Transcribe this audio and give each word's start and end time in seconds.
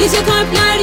Nice 0.00 0.22
kalpler 0.24 0.79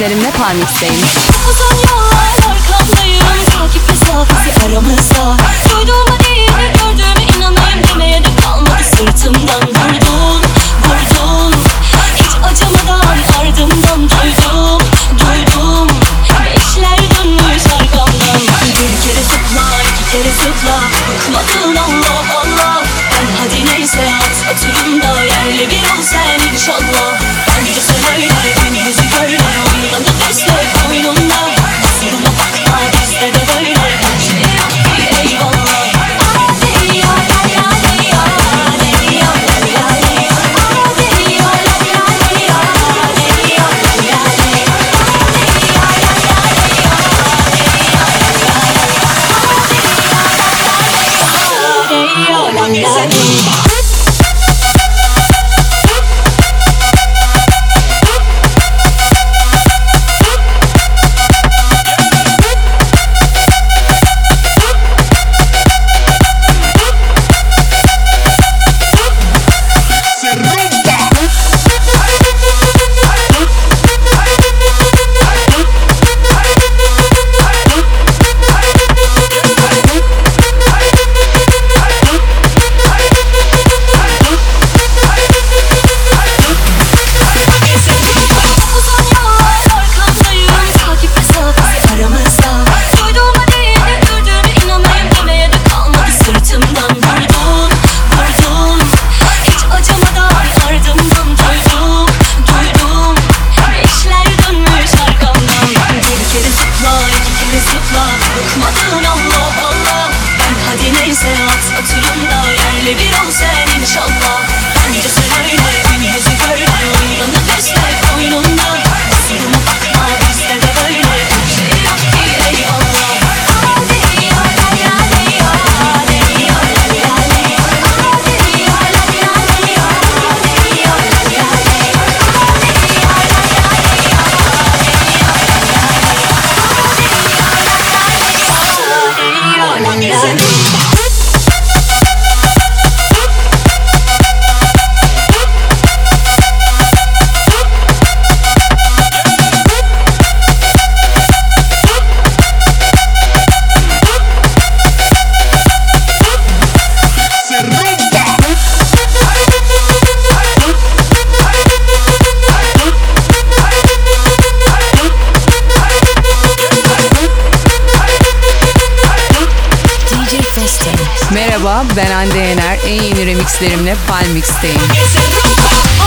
seslerimle 0.00 0.30
Parmix'teyim. 0.30 1.19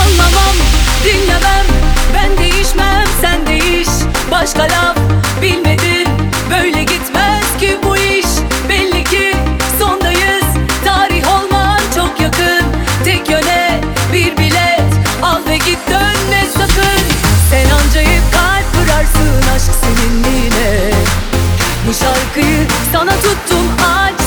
Anlamam, 0.02 0.56
dinlemem, 1.04 1.66
ben 2.14 2.38
değişmem 2.38 3.06
sen 3.20 3.46
değiş. 3.46 3.88
Başka 4.30 4.62
laf 4.62 4.96
bilmedin, 5.42 6.08
böyle 6.50 6.82
gitmez 6.82 7.56
ki 7.60 7.78
bu 7.84 7.96
iş. 7.96 8.26
Belli 8.68 9.04
ki 9.04 9.36
sondayız, 9.78 10.44
tarih 10.84 11.28
olman 11.36 11.80
çok 11.94 12.20
yakın. 12.20 12.62
Tek 13.04 13.30
yöne 13.30 13.80
bir 14.12 14.36
bilet, 14.36 14.92
al 15.22 15.40
ve 15.48 15.56
git 15.56 15.78
dönme 15.90 16.44
sakın. 16.52 17.04
Sen 17.50 17.66
ancayip 17.70 18.22
kalp 18.32 18.64
kırarsın 18.74 19.48
aşk 19.56 19.70
seninliğine 19.80 20.90
Bu 21.88 21.94
şarkıyı 21.94 22.66
sana 22.92 23.12
tuttum 23.12 23.68
acı 23.78 24.23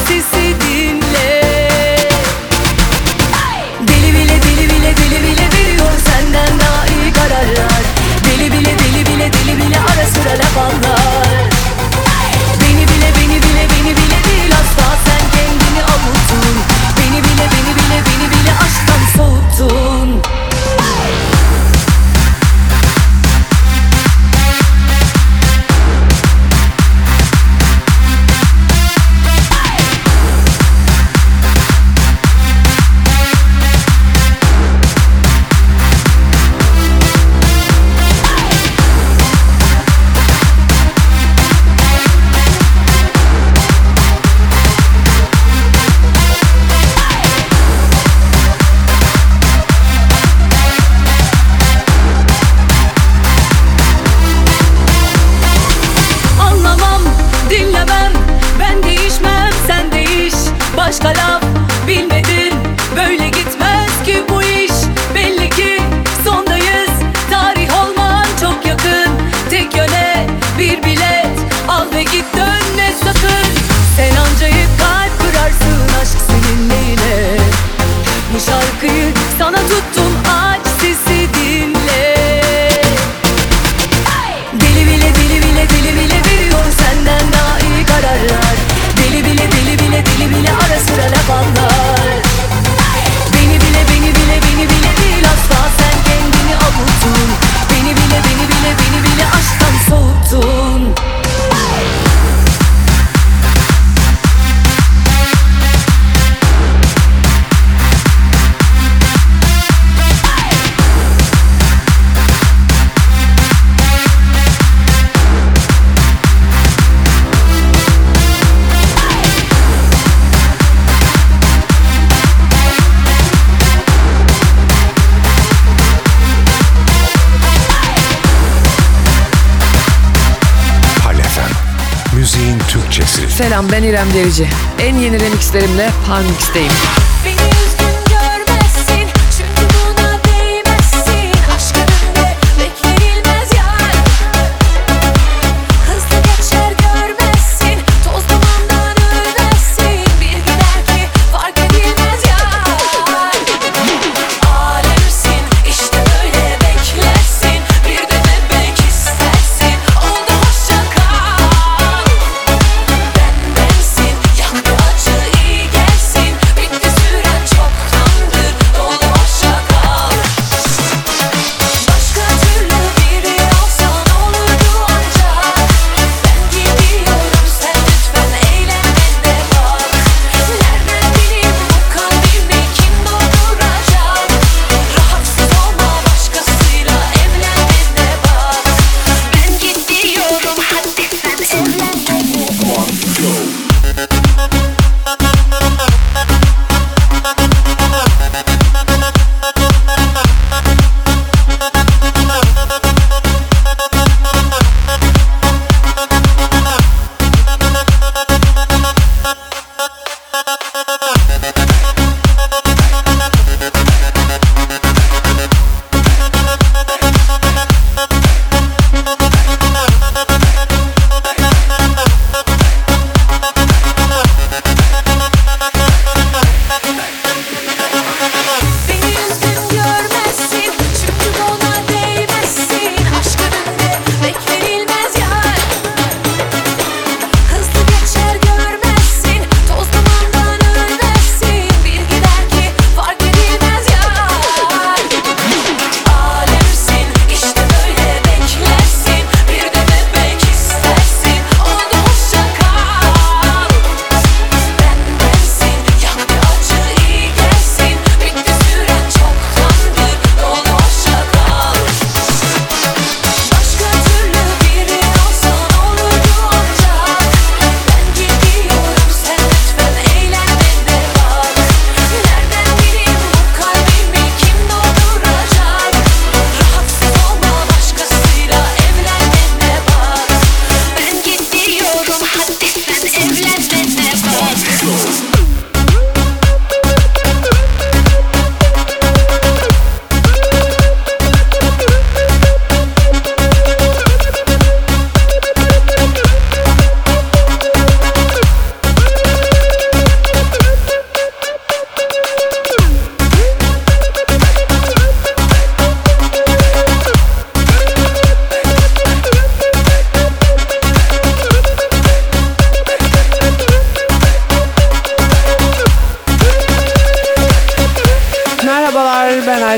Selam 133.58 133.72
ben 133.72 133.84
İrem 133.84 134.14
Derici. 134.14 134.48
En 134.80 134.96
yeni 134.96 135.20
remixlerimle 135.20 135.90
Parmix'teyim. 136.08 136.72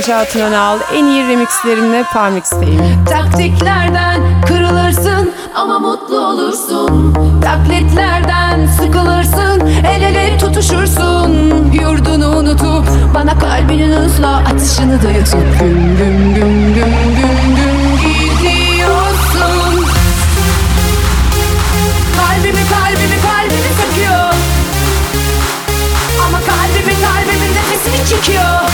Çağatay 0.09 0.41
Önal 0.41 0.79
en 0.93 1.05
iyi 1.05 1.27
remixlerimle 1.27 2.03
Parmix'teyim. 2.13 3.05
Taktiklerden 3.09 4.41
kırılırsın 4.47 5.31
ama 5.55 5.79
mutlu 5.79 6.19
olursun. 6.27 7.13
Taklitlerden 7.43 8.65
sıkılırsın, 8.65 9.67
el 9.67 10.01
ele 10.01 10.37
tutuşursun. 10.37 11.31
Yurdunu 11.73 12.37
unutup 12.37 12.85
bana 13.13 13.39
kalbinin 13.39 13.93
hızla 13.93 14.37
atışını 14.37 15.01
duyuyorsun. 15.01 15.43
Güm 15.59 15.97
güm 15.97 16.35
güm 16.35 16.75
güm 16.75 17.15
güm 17.15 17.55
güm 17.55 17.97
gidiyorsun. 17.97 19.85
Kalbimi 22.17 22.63
kalbimi 22.69 23.17
kalbimi 23.21 23.71
takıyor. 23.81 24.33
Ama 26.27 26.37
kalbimi 26.37 26.93
kalbimin 27.01 27.55
nefesini 27.55 28.09
çekiyor. 28.09 28.68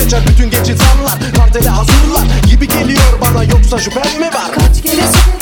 seçer 0.00 0.26
bütün 0.26 0.50
geç 0.50 0.68
insanlar 0.68 1.18
Partili 1.36 1.68
hazırlar 1.68 2.26
gibi 2.50 2.68
geliyor 2.68 3.20
bana. 3.20 3.44
Yoksa 3.44 3.78
şüphem 3.78 4.20
mi 4.20 4.26
var? 4.26 4.52
Kaç 4.52 4.82
kere 4.82 5.02
sen 5.02 5.37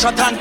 shut 0.00 0.18
and 0.18 0.39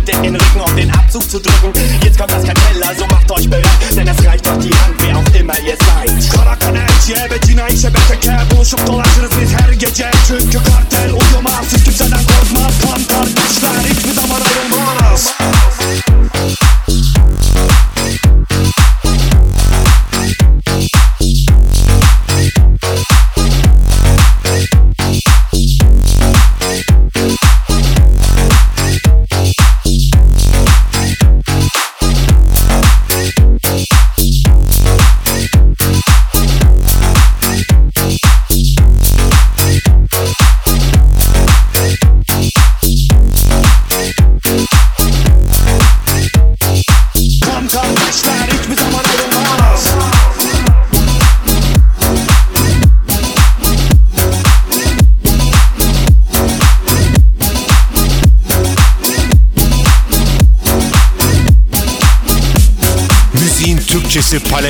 gebeten, 0.00 0.22
den 0.22 0.36
Rücken 0.36 0.60
auf 0.60 0.74
den 0.74 0.90
Abzug 0.90 1.30
zu 1.30 1.40
drücken. 1.40 1.72
Jetzt 2.02 2.18
kommt 2.18 2.32
das 2.32 2.44
Kartell, 2.44 2.96
so 2.98 3.06
macht 3.06 3.30
euch 3.30 3.48
bereit, 3.48 3.66
denn 3.96 4.08
es 4.08 4.26
reicht 4.26 4.46
euch 4.48 4.58
die 4.58 4.74
Hand, 4.74 4.94
wer 4.98 5.16
auch 5.16 5.40
immer 5.40 5.58
ihr 5.60 5.76
seid. 5.76 6.10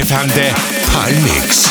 FM'de 0.05 0.55
Palmix. 0.93 1.70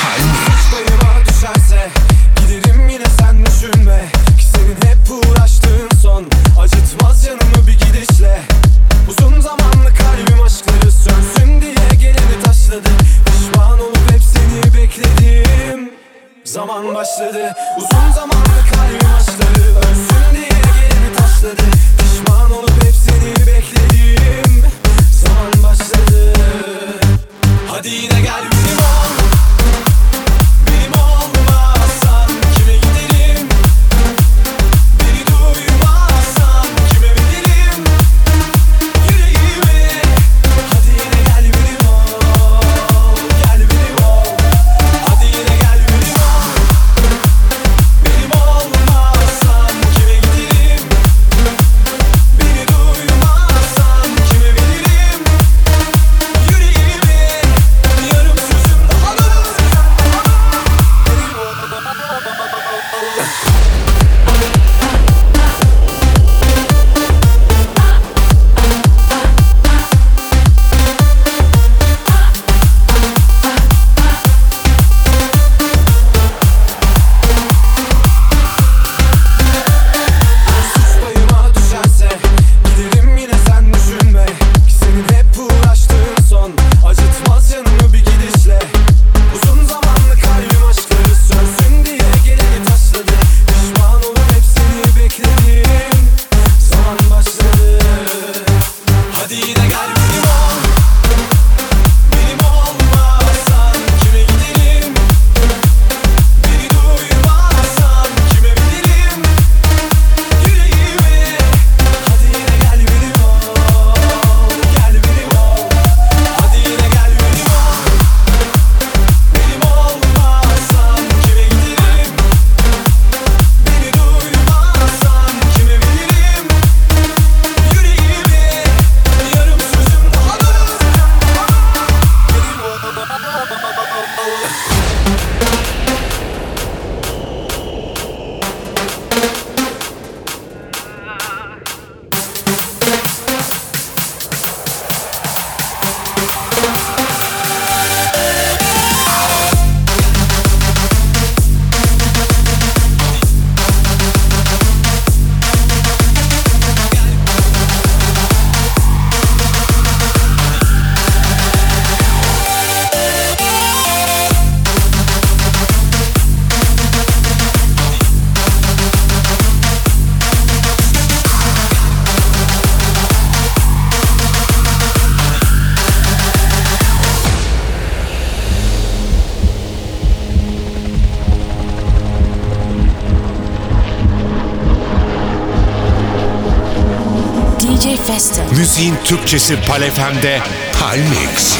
Müziğin 188.79 188.97
Türkçesi 189.05 189.55
Palefem'de 189.67 190.39
Palmix. 190.79 191.57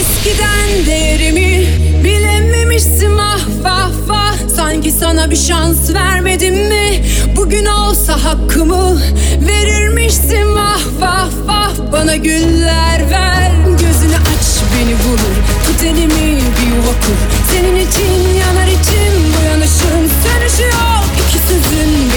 Eskiden 0.00 0.86
değerimi 0.86 1.66
bilememiştim 2.04 3.18
ah 3.20 3.40
vah 3.62 3.90
vah 4.06 4.34
Sanki 4.56 4.92
sana 4.92 5.30
bir 5.30 5.36
şans 5.36 5.94
vermedim 5.94 6.54
mi? 6.54 7.02
Bugün 7.36 7.66
olsa 7.66 8.24
hakkımı 8.24 9.00
verirmiştim 9.48 10.56
ah 10.58 10.80
vah 11.00 11.28
vah. 11.46 11.92
Bana 11.92 12.16
güller 12.16 13.10
ver. 13.10 13.52
Gözünü 13.64 14.16
aç 14.16 14.62
beni 14.74 14.94
vurur. 14.94 15.36
Tut 15.66 15.82
elimi 15.82 16.36
bir 16.36 16.76
yuva 16.76 16.92
kur 17.00 17.18
Senin 17.52 17.76
için 17.76 18.38
yanar 18.40 18.66
içim 18.66 19.32
Bu 19.32 19.46
yanışım 19.48 20.10
sönüşüyor 20.24 20.87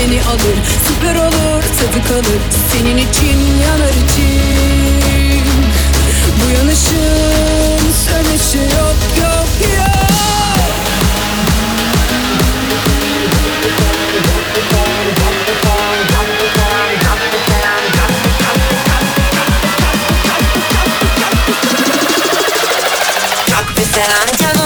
beni 0.01 0.23
alır 0.23 0.57
Süper 0.87 1.15
olur 1.15 1.63
tadı 1.79 2.07
kalır. 2.07 2.41
Senin 2.71 2.97
için 2.97 3.37
yanar 3.61 3.89
için. 3.89 5.45
Bu 6.39 6.57
yanışın 6.57 7.91
sönüşü 8.05 8.57
yok 8.57 8.95
yok 9.17 9.47
yok. 9.77 10.01
Sen 23.95 24.11
anca 24.21 24.60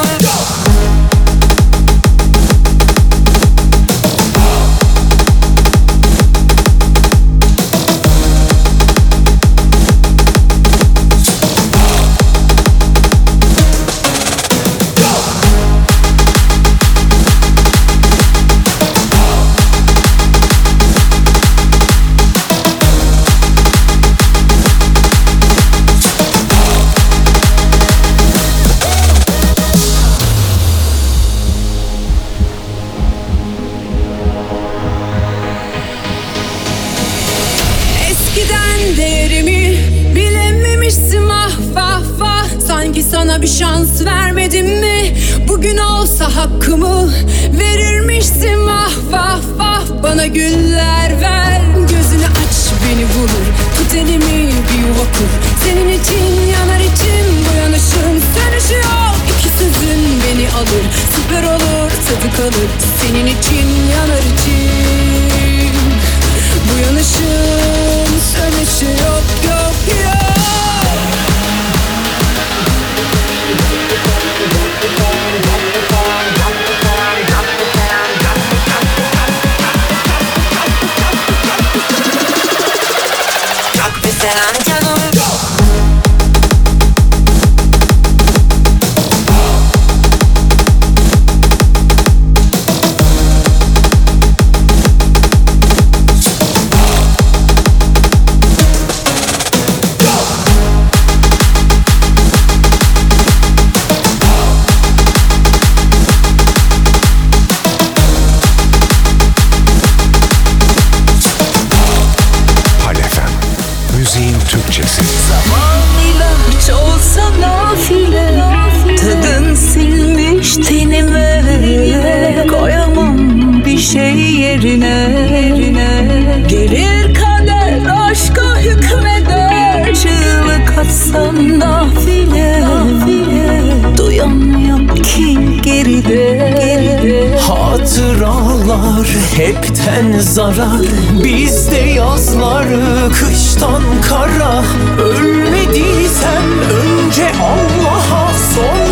Hatıralar 138.66 139.08
hepten 139.36 140.20
zarar 140.20 140.86
Bizde 141.24 141.78
yazlar 141.78 142.66
kıştan 143.10 143.84
kara. 144.10 144.64
Ölmediysem 145.02 146.44
önce 146.72 147.32
Allah'a 147.42 148.34
Sonra 148.56 148.85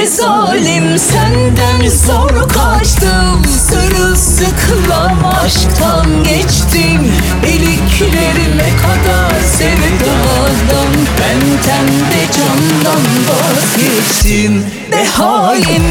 Ve 0.00 0.06
zalim 0.06 0.98
senden 0.98 1.88
zor 1.88 2.48
kaçtım. 2.48 3.44
Sırılsıklam 3.44 5.18
aşktan 5.44 6.24
geçtim. 6.24 7.12
İliklerime 7.46 8.70
kadar 8.82 9.40
sevdadan 9.40 10.92
Benden 11.20 11.88
de 11.88 12.32
candan 12.32 13.02
vazgeçtim. 13.28 14.66
Ve 14.92 15.04
hain 15.04 15.82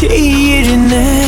şey 0.00 0.32
yerine 0.32 1.26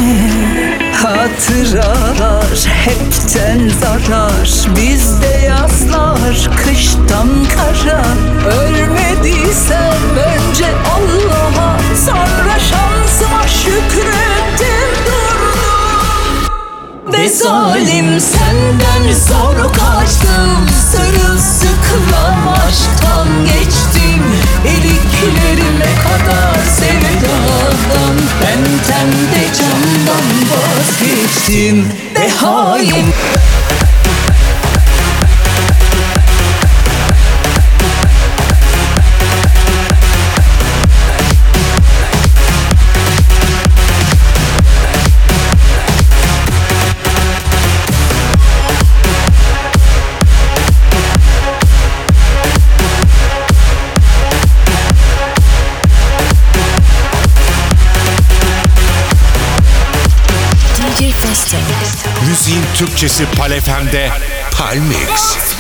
Hatıralar 0.93 2.67
hepten 2.67 3.69
zarar. 3.69 4.77
Bizde 4.77 5.47
yazlar 5.47 6.51
kıştan 6.57 7.29
kara. 7.55 8.05
Ölmediysem 8.57 10.03
önce 10.17 10.67
Allah'a 10.95 11.79
Sonra 12.07 12.59
şansıma 12.59 13.49
şükrettim 13.49 14.91
durdum. 15.07 16.53
Ve 17.13 17.29
zalim 17.29 18.21
senden 18.21 19.13
zor 19.13 19.57
kaçtım. 19.57 20.69
Sırılsıklam 20.93 22.49
aşktan 22.49 23.29
geçtim. 23.45 24.23
İliklerime 24.65 25.95
kadar 26.03 26.52
vazgeçtim 31.53 31.85
Ve 32.15 32.29
hain 32.29 33.07
Türkçesi 63.03 63.27
Palefem'de 63.37 64.11
Palmix. 64.59 65.52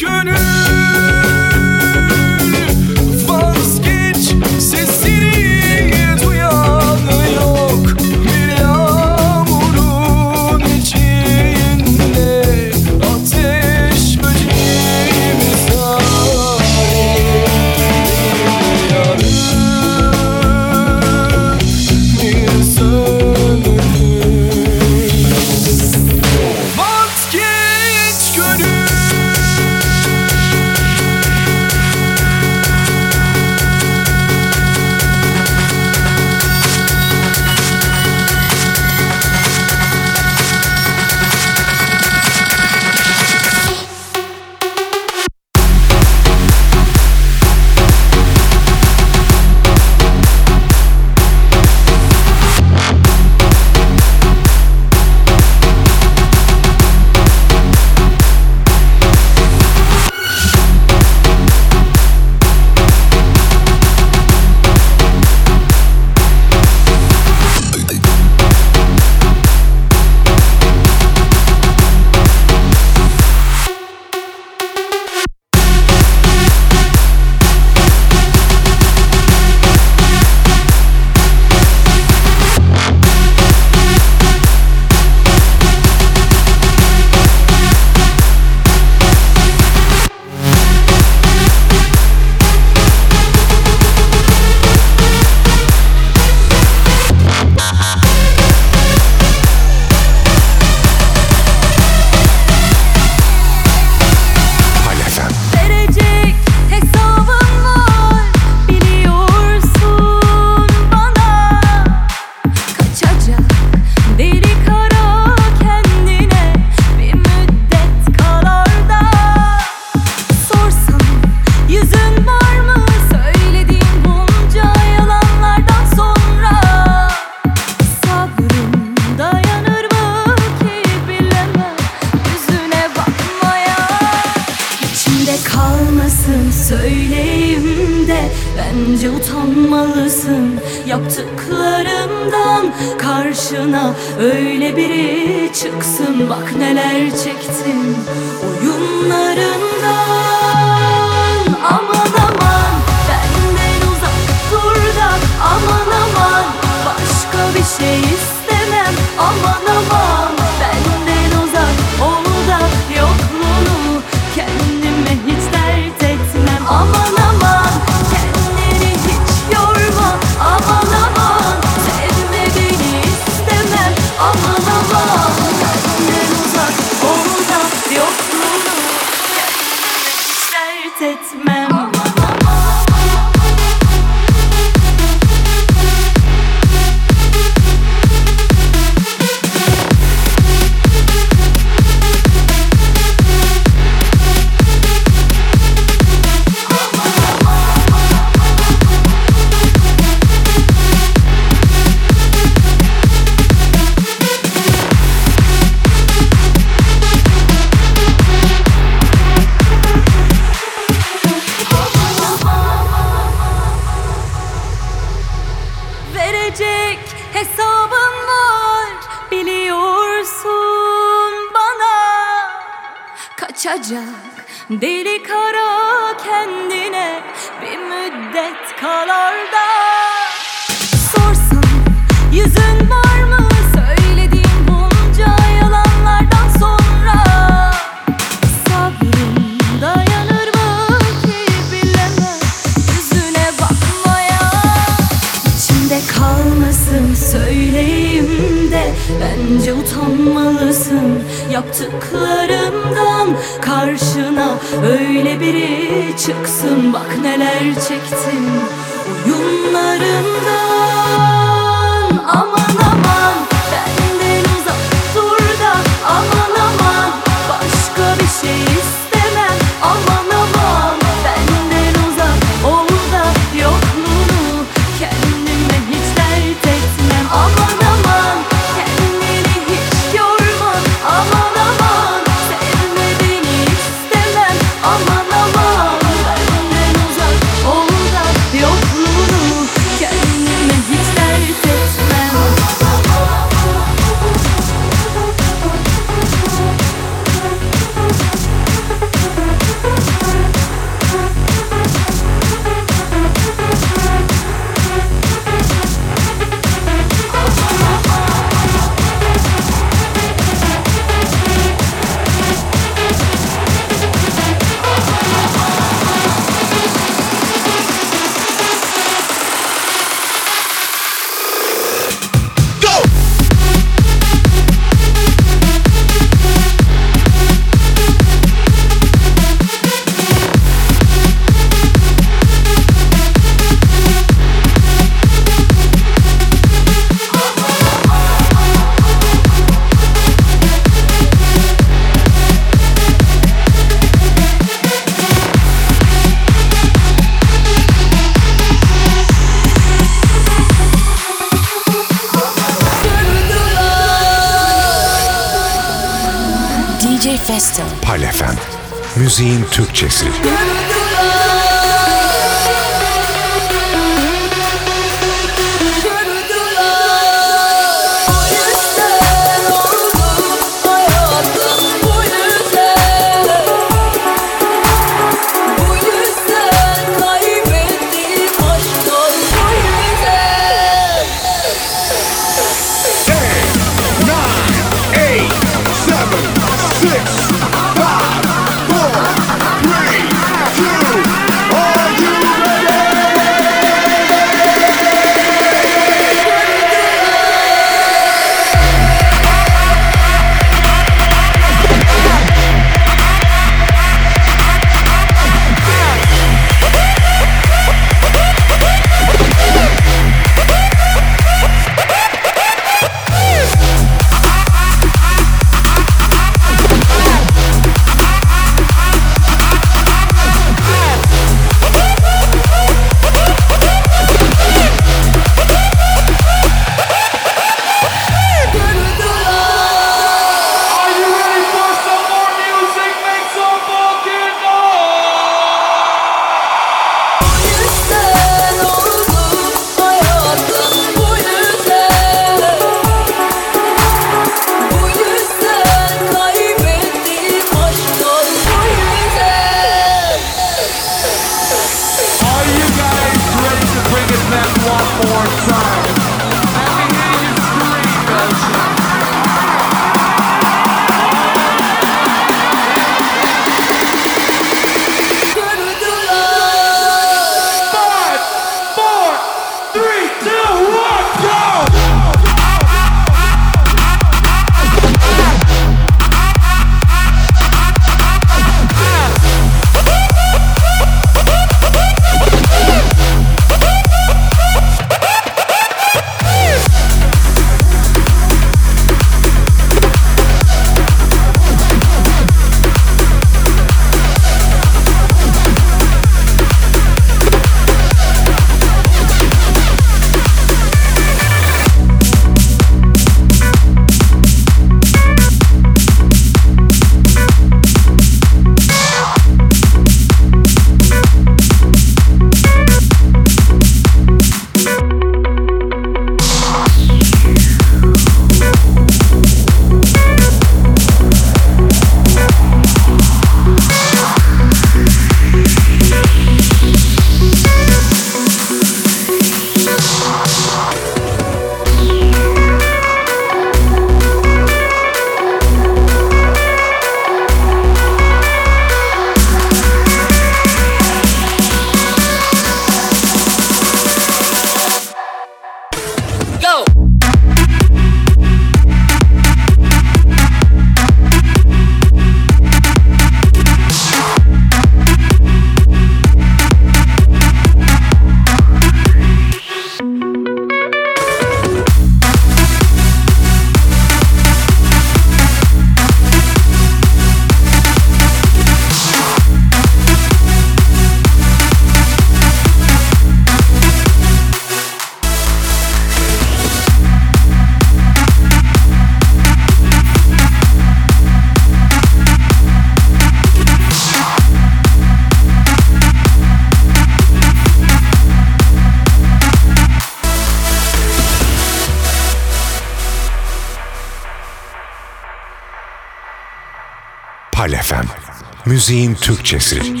Müziğin 598.81 599.15
Türkçesi. 599.15 600.00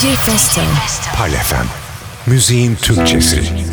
DJ 0.00 0.16
Festo. 0.16 0.60
Hal 1.16 1.32
Müziğin 2.26 2.76
Türkçesi. 2.76 3.69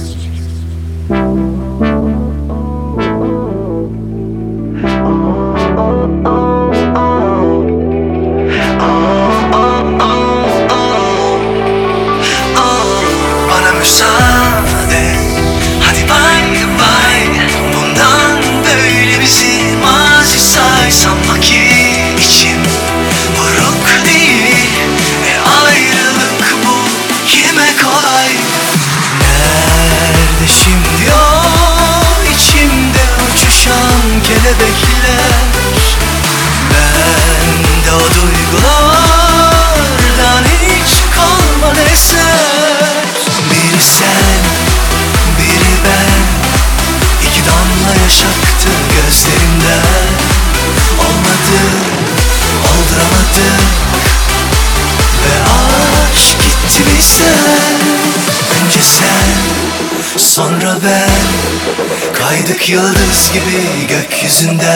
yıldız 62.70 63.32
gibi 63.34 63.88
gökyüzünde 63.90 64.67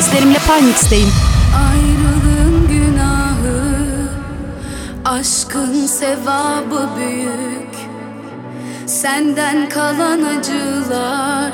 remixlerimle 0.00 0.38
Parmix'teyim. 0.46 1.12
Ayrılığın 1.68 2.68
günahı, 2.68 4.08
aşkın 5.04 5.86
sevabı 5.86 6.88
büyük. 6.96 7.74
Senden 8.86 9.68
kalan 9.68 10.22
acılar, 10.22 11.52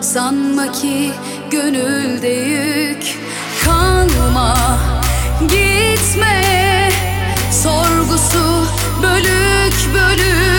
sanma 0.00 0.72
ki 0.72 1.10
gönülde 1.50 2.28
yük. 2.28 3.18
Kanma, 3.64 4.56
gitme, 5.40 6.42
sorgusu 7.50 8.66
bölük 9.02 9.94
bölük. 9.94 10.49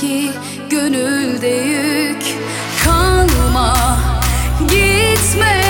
ki 0.00 0.30
gönülde 0.70 1.48
yük. 1.48 2.22
Kalma, 2.84 3.98
gitme 4.68 5.62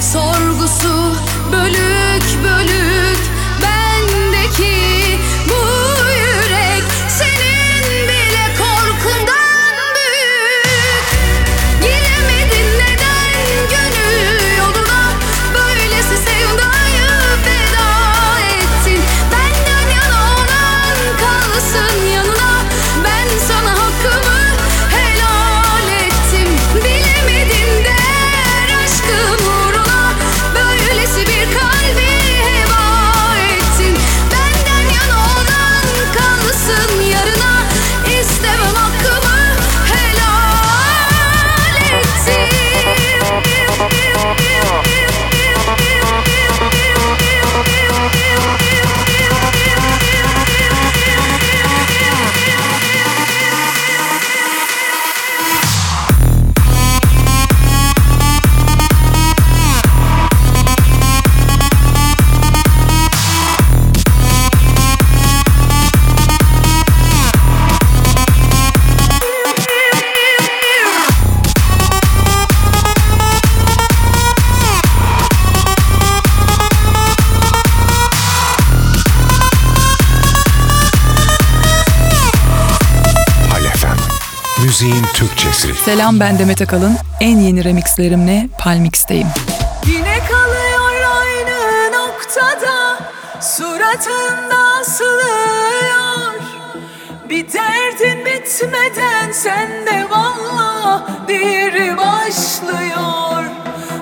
Sorgusu 0.00 1.14
bölüm 1.52 1.87
Selam 85.88 86.20
ben 86.20 86.38
Demet 86.38 86.62
Akalın. 86.62 86.96
En 87.20 87.38
yeni 87.38 87.64
remixlerimle 87.64 88.48
Palmix'teyim. 88.58 89.26
Yine 89.86 90.18
kalıyor 90.30 91.14
aynı 91.20 91.92
noktada 91.96 92.98
Suratında 93.40 94.58
asılıyor 94.80 96.34
Bir 97.28 97.52
derdin 97.52 98.26
bitmeden 98.26 99.32
sen 99.32 99.68
de 99.86 100.10
valla 100.10 101.06
Diğeri 101.28 101.96
başlıyor 101.96 103.44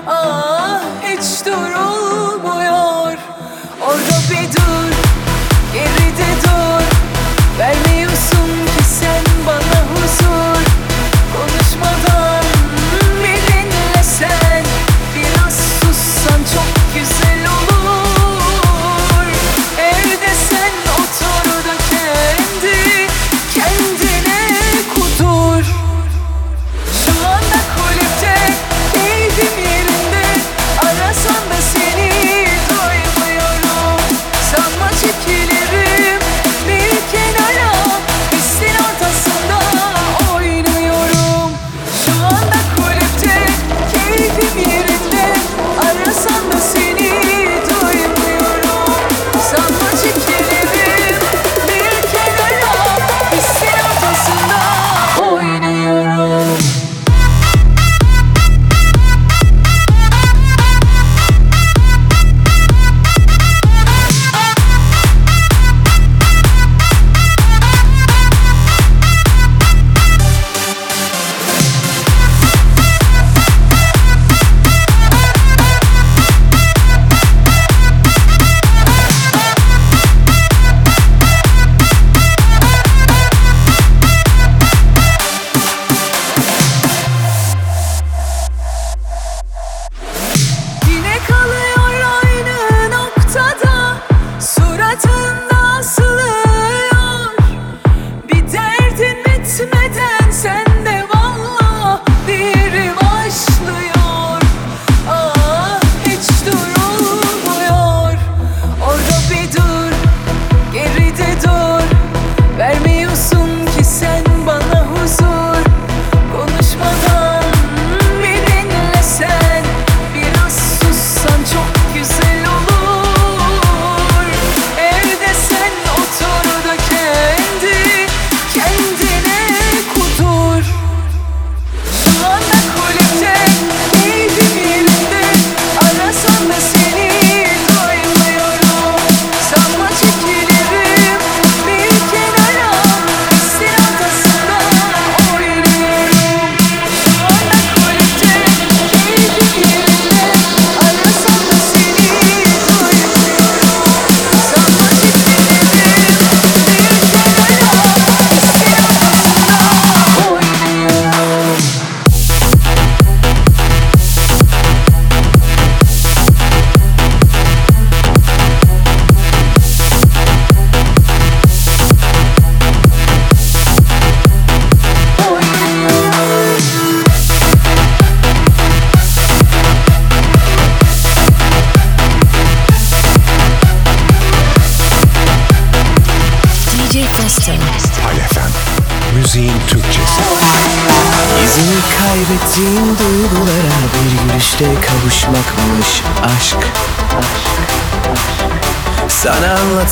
Ah 0.07 0.81
hiç 1.03 1.45
durul 1.45 1.96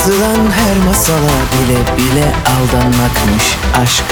anlatılan 0.05 0.51
her 0.51 0.77
masala 0.77 1.31
bile 1.51 1.97
bile 1.97 2.33
aldanmakmış. 2.45 3.57
Aşk 3.83 4.03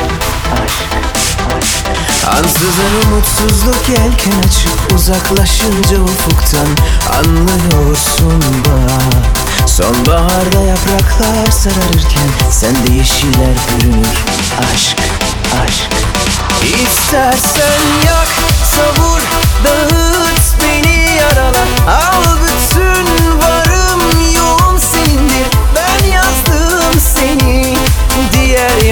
Ansızın 2.27 3.11
umutsuzluk 3.11 3.89
yelken 3.89 4.39
açıp 4.39 4.93
uzaklaşınca 4.95 5.99
ufuktan 5.99 6.67
anlıyorsun 7.17 8.43
bak. 8.65 9.69
Sonbaharda 9.69 10.61
yapraklar 10.61 11.51
sararırken 11.51 12.29
sende 12.51 12.93
yeşiller 12.93 13.55
bürünür 13.79 14.07
aşk 14.73 14.97
aşk. 15.65 15.89
İstersen 16.63 17.81
yak 18.05 18.27
savur 18.63 19.21
dağıt 19.63 20.61
beni 20.61 21.17
yarala. 21.17 21.63
Al 21.87 22.23
bütün 22.43 23.12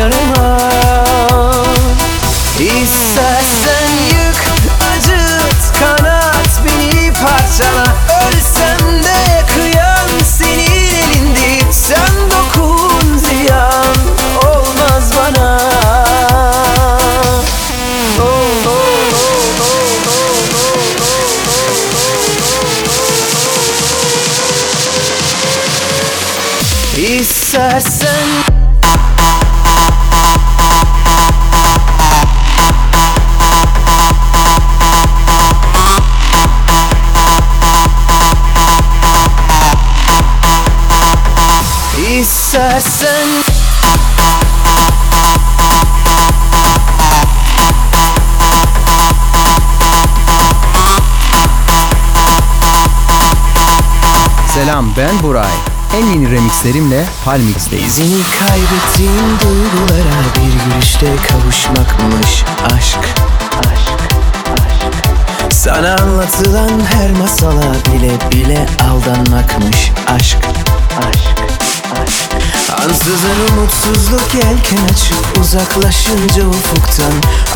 diğer 0.01 0.40
İstersen 42.51 43.27
Selam 54.47 54.93
ben 54.97 55.23
Buray. 55.23 55.45
En 55.97 56.05
yeni 56.05 56.31
remixlerimle 56.31 57.05
Palmix'teyiz. 57.25 57.99
İzini 57.99 58.23
kaybettiğim 58.39 59.39
duygulara 59.43 60.21
bir 60.35 60.73
gülüşte 60.73 61.15
kavuşmakmış 61.29 62.43
aşk 62.75 62.99
Sana 65.51 65.95
anlatılan 65.95 66.81
her 66.93 67.11
masala 67.11 67.73
bile 67.93 68.31
bile 68.31 68.65
aldanmakmış 68.89 69.91
aşk 70.07 70.37
Ansızın 72.83 73.57
umutsuzluk 73.57 74.33
yelken 74.33 74.83
açıp 74.93 75.39
uzaklaşınca 75.39 76.47
ufuktan 76.47 77.13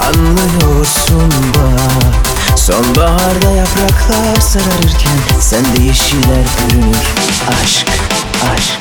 anlıyorsun 0.08 1.34
bak. 1.56 2.36
Sonbaharda 2.58 3.52
yapraklar 3.52 4.42
sararırken 4.42 5.18
sende 5.40 5.84
yeşiller 5.84 6.46
bürünür. 6.70 6.98
Aşk 7.64 7.88
aşk. 8.54 8.80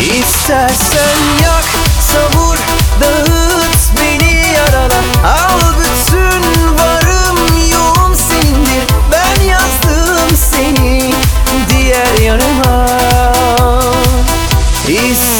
İstersen 0.00 1.18
yak 1.42 1.64
savur 2.00 2.56
dağıt 3.00 4.00
beni 4.00 4.54
yarala 4.56 5.00
Al 5.24 5.60
bütün 5.78 6.42
varım 6.78 7.38
yoğum 7.72 8.16
senindir. 8.16 8.84
Ben 9.12 9.42
yazdım 9.44 10.36
seni 10.50 11.14
diğer 11.70 12.18
yanıma 12.26 13.01
İstersen 14.88 15.31